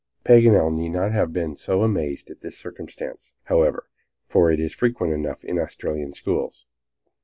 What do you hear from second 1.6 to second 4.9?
amazed at this circumstance, however, for it is